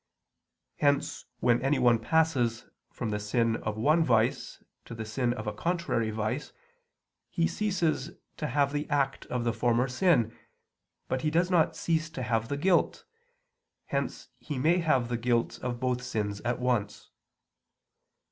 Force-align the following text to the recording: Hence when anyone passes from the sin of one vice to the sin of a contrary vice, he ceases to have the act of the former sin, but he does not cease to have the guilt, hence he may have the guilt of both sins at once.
Hence 0.77 1.25
when 1.41 1.61
anyone 1.61 1.99
passes 1.99 2.65
from 2.89 3.11
the 3.11 3.19
sin 3.19 3.57
of 3.57 3.77
one 3.77 4.03
vice 4.03 4.63
to 4.85 4.95
the 4.95 5.05
sin 5.05 5.31
of 5.31 5.45
a 5.45 5.53
contrary 5.53 6.09
vice, 6.09 6.53
he 7.29 7.45
ceases 7.47 8.09
to 8.37 8.47
have 8.47 8.73
the 8.73 8.89
act 8.89 9.27
of 9.27 9.43
the 9.43 9.53
former 9.53 9.87
sin, 9.87 10.35
but 11.07 11.21
he 11.21 11.29
does 11.29 11.51
not 11.51 11.75
cease 11.75 12.09
to 12.09 12.23
have 12.23 12.47
the 12.47 12.57
guilt, 12.57 13.05
hence 13.85 14.29
he 14.39 14.57
may 14.57 14.79
have 14.79 15.07
the 15.07 15.17
guilt 15.17 15.59
of 15.59 15.79
both 15.79 16.01
sins 16.01 16.39
at 16.41 16.57
once. 16.59 17.11